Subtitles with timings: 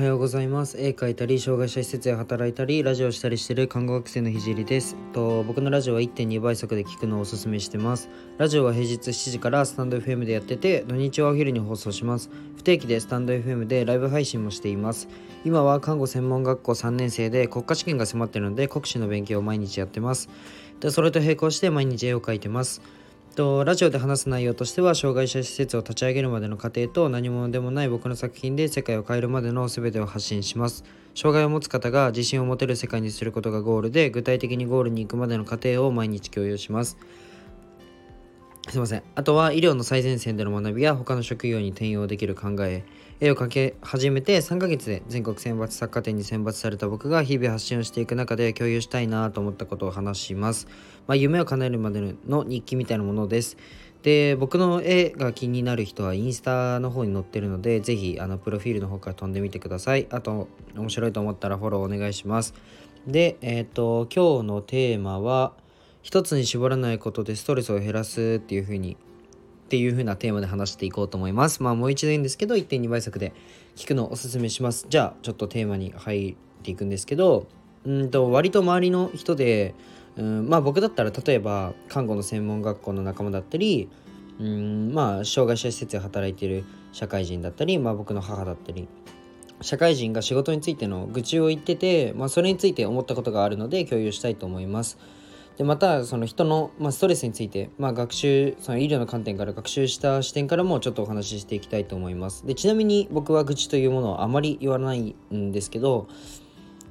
[0.00, 0.78] はようございます。
[0.78, 4.96] 絵描いたり障害者施設で働いたりラジオしたりしてる看護学生のひじりです。
[5.12, 8.08] と僕のラジオは1.2倍速で聞くのをおすすめしてます。
[8.38, 12.30] ラジオは平日7時からスタンド FM でやってて土日はお昼に放送します。
[12.56, 15.06] 不定期でスタンド FM でライブ配信もしています。
[15.44, 20.30] 今は看護専門学校3年生で国家試験が迫ってるので国試の勉強を毎日やってます。
[20.80, 22.80] でそれと並行して毎日絵を描いてます。
[23.30, 30.84] とラジオで話す内容としては障害者施設を立ち上げるまでの過程と何者でもない僕の作品で世界を変えるまでの全てを発信します。
[31.14, 36.96] 障害を持つ方が自信を持てる世界にすることがゴールで具体的にゴールに行くまでの過程を毎日共有します。
[38.68, 39.02] すいません。
[39.14, 42.84] あとは医療の最前線での学びや他の職業に転用できる考え、
[43.18, 50.68] 絵を描け始めて3ヶ月で全国選抜作家展に選抜された僕が日々発信をしていく中で共有したいなと思ったことを話します。
[51.06, 53.56] まあ、夢を叶えるまでの日記みたいなものです。
[54.02, 60.06] で、僕の絵が気になる人はインスタの方に載ってるので、ぜひあのプロフィールの方から飛んでみてください。
[60.10, 62.54] あと、面白いと思ったらフォローお願いします。
[63.06, 65.52] で、えっ、ー、と、今日のテーマは、
[66.02, 68.96] 一つに絞らないことでストレスを減らすっていう風にっ
[69.68, 71.62] ていう風なテーマで話していこうと思います。
[71.62, 73.32] まあもう一度言うんですけど1.2倍速で
[73.76, 74.86] 聞くのをおすすめします。
[74.88, 77.46] じゃあちょっとテーマに入っていくんですけど
[77.84, 79.74] うんと割と周りの人で
[80.16, 83.88] うんまあ僕だったら例えば看護の専門学校の仲間だったり
[84.40, 88.88] うんまあ障害者施設で働いている社会人だったりまあ僕の母だったり
[89.62, 94.98] 社会人が仕事についての愚痴を言ってて、まあ、それについて思ったことがあるので共有したいと思います。
[95.60, 102.46] でまたその人の、まあ、ストレスについて、まあ、学習その医療の観点から学習した視点からもちょっとお話ししていきたいと思います。
[102.46, 106.08] でちなみに僕は愚痴というものをあまり言わないんですけど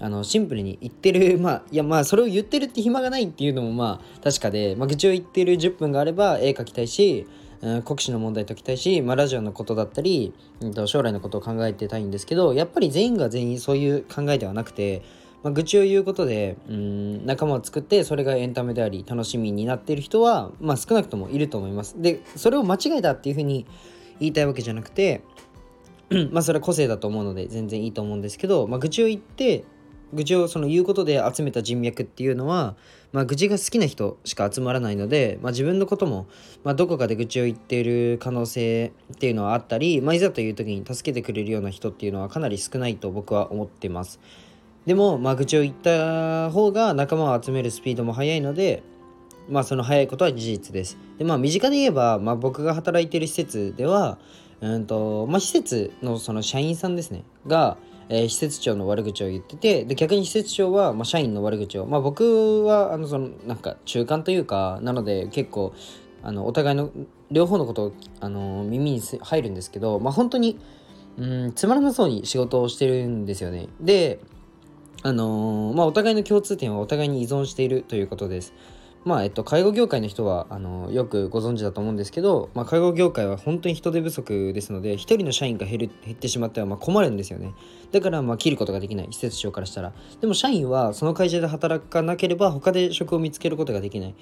[0.00, 7.24] あのシンプルに言ってる まあいやまあそれを言ってるって暇がないっていうのもまあ確かで、まあ、愚痴を言ってる10分があれば絵描きたいし
[7.62, 15.02] うん、国試の問題解きたいし、まあ、ラジオのことだったり、うん、将来のことを考えてたいんですけどやっぱり全員が全員そういう考えではなくて
[15.42, 22.00] まあ、愚痴を言うことでうん仲間を作ってそれがエンタメであり楽しみになっている人は、まあ、少なくともいると思います。
[22.00, 23.66] でそれを間違えたっていうふうに
[24.18, 25.22] 言いたいわけじゃなくて
[26.30, 29.64] まあそれは個性だと思うので全然いいと思うんですけど、まあ、愚痴を言って
[30.12, 32.76] 愚痴をその言うことで集めた人脈っていうのは、
[33.12, 36.28] まあ、愚痴が好きな人しか集まらないので、まあ、自分のことも、
[36.62, 44.20] まあ、どこかで愚痴を言っている可能性っていうのはあったり、まあ、いざという時に助けてくれるような人っていうのはかなり少ないと僕は思ってます。
[44.86, 48.84] でも、まあ、愚痴を言った方が仲間を集めるスピードも速いので、
[49.48, 50.96] まあ、その速いことは事実です。
[51.18, 54.18] で、まあ、身近で言えば、まあ、僕が働いている施設では、
[54.60, 57.76] うんと、まあ、施設のその社員さんですね、が、
[58.08, 65.72] えー、施設長の悪口を言ってて、で、逆に施設長は、まあ、社員の悪口を、まあ、僕は、あの、その、なんか、中間というか、なので、結構、
[66.22, 66.90] あの、お互いの、
[67.30, 70.58] 両方のことを、あの、耳に入るんですけど、まあ、本当に、
[71.18, 73.68] うん、つまらなそうに仕事をしてるんですよね。
[73.80, 74.20] で、
[75.06, 78.52] あのー、まあ、お互いの共通点はお互いに依存しているということです。
[79.04, 87.54] まあ、えっと、介護業界の人は、あの、よくご存知だと思うんですけど、まあ、介護業界は本当に人手不足ですので、1人の社員が減る減ってしまっては、ま、困るんですよね。
[87.92, 89.92] だから、まあ、切ることができない、施設長からしたら。
[90.20, 94.14] でも、社員はその会社で働かなければ、他で職を見つけることができない。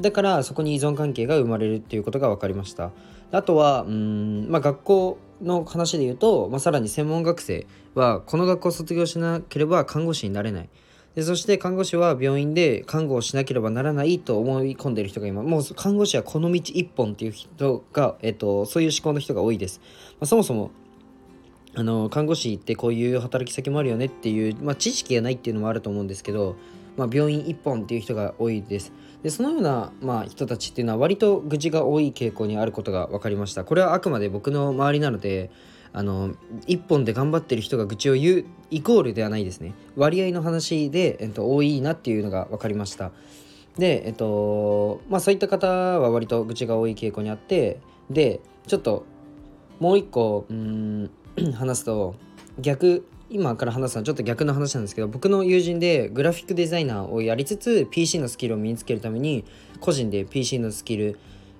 [0.00, 2.90] だからそこに依存関係が生まれるっていうことが分かりました
[3.32, 10.68] あとはうん、まあ、学校の話で言うと、まあ、さらに専門学生はこの学校を卒業しなければ看護師になれない。
[11.14, 19.80] でそして看護師は病院で看護をしなければならないと思い込んでいる人が今もう看護師はこの道一本っていう人が、えっと、そういう思考の人が多いです、
[20.12, 20.70] まあ、そもそも
[21.74, 26.56] あの看護師ってこういう働き先もあるよねっていう、まあ、知識がないっていうのもあると思うんですけど
[26.96, 28.92] まあ、病院一本っていう人が多いです。
[29.22, 33.64] でそのような、まあ、人たちっていうのは割と愚痴が多い傾向にあることが分かりました。
[33.64, 35.50] これはあくまで僕の周りなので
[35.92, 36.34] あの
[36.66, 39.74] 一本で頑張ってる人が愚痴を言うイコールではないですね。
[39.96, 43.10] 割合の話で、えっと、多いなっていうのが分かりました。
[43.76, 49.04] で、えっと、まあそういった方は割と愚痴が多い傾向にあって、で、ちょっと
[49.80, 51.10] もう一個、うん、
[51.54, 52.14] 話すと、
[52.58, 59.44] 逆今から話すのはちょっと逆の話なんですけど僕の友人でグラフィックデザイナーをやりつつ PC のスキルを身につけるために
[59.78, 61.16] 個人で PC のスキル、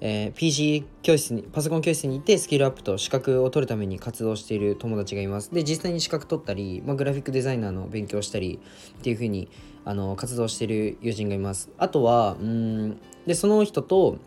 [0.00, 5.54] えー、PC 教室にパソコン教室に行ってスキルアップと資格を取るために活動している友達がいます。
[5.54, 8.58] で実際に資格取ったり、まあ、グラフィックデザイナーの勉強したり
[8.98, 9.48] っていう風に
[9.84, 11.70] あに活動している友人がいます。
[11.78, 14.18] あとはうんでその人と,、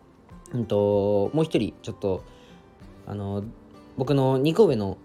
[0.54, 2.24] うんともう一人ちょっと
[3.06, 3.44] あの
[3.98, 4.98] 僕の2個上の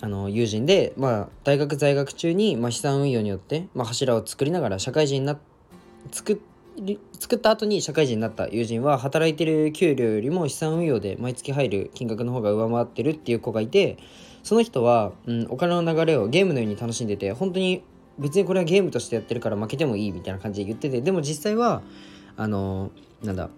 [0.00, 5.38] あの友人で、まあ、大学在学中に、まあ、資産運用によって、まあ、柱を作りながら社会人にな
[6.12, 6.40] 作
[7.18, 13.98] 作った後に社会人になった友人は働いてる給料よりも資産運用で毎月入る金額の方が上回ってるっていう子がいて
[14.44, 17.82] その人は、うん、お金の流れをゲームのように楽しんでて本当に
[18.18, 21.82] 別にこれはゲームとしてやってるから負けてもいいみたいな感じで言っててでも実際は
[22.36, 22.92] あの
[23.22, 23.50] なんだ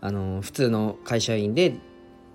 [0.00, 1.76] あの普通の会社員で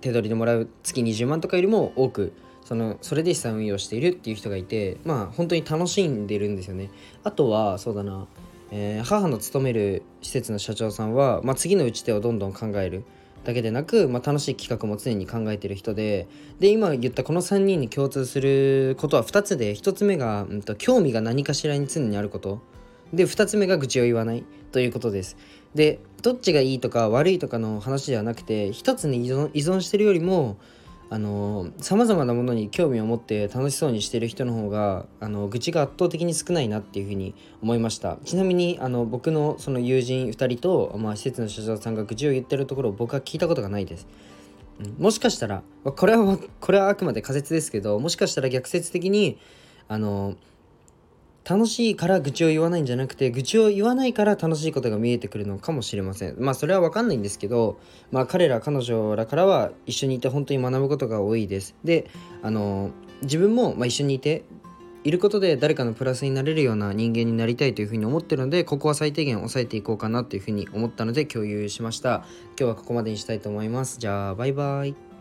[0.00, 2.32] 手取りでもらう月20万とかよりも多く
[2.64, 6.90] そのそれで資産運用しているっていう人がいてまあ本当に楽しんでるんですよね。
[7.22, 8.26] あとはそうだな、
[8.70, 13.04] えー、母の勤める施設の社長さんは、まあ、次の打ち手をどんどん考える
[13.44, 16.26] だけでなく、まあ、楽しい企画も常に考えてる人で
[16.58, 22.60] で今言ったこの3人に共通することは2つで1つ目が、うんと、興味が何かしらに常にあること。
[23.12, 25.36] で2つ目が愚痴を言わないということです。
[25.74, 30.56] でどっちがいいとか悪いとかの話ではなくて1つに依存依存してるよりも
[31.14, 38.18] あのさまざまなものに興味を持って楽しそうにしてる人の方があの愚痴が圧倒的に少ないなっていうふうに思いました。
[38.24, 44.08] ちなみにあの僕のその友人2人と、まあ、施設の社長さんが愚痴を言ってるところを僕は聞いたことがないです、
[44.98, 49.38] もしかしたらこれはこれはあくまで仮説ですけどもしかしたら逆説的に
[49.86, 50.34] あの
[51.44, 56.36] 楽しいから愚痴を言わないんじゃなくて愚痴を言わないから楽しいことが見えてくるのかもしれません。
[56.38, 57.78] まあそれは分かんないんですけど
[58.10, 61.74] まあ彼ら彼女らからは一緒にいて本当に学ぶことが多いです。
[61.84, 62.06] で
[62.42, 62.90] あの
[63.22, 64.44] 自分もま一緒にいて
[65.04, 72.24] いることで誰かのプラスになれるような人間になりたいというふうに思ってるのでここは最低限抑えていこうかなというふうに思ったので共有しました。
[72.58, 73.98] 今日はここまでにしたいと思います。
[73.98, 75.13] じゃあバイバイ。